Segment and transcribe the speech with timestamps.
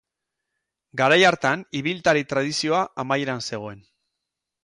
[1.01, 3.87] Garai hartan ibiltari tradizioa amaieran zegoen.